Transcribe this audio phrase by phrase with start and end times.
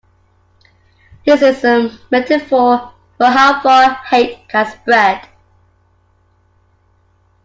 [1.27, 5.29] This is a metaphor for how far hate can spread.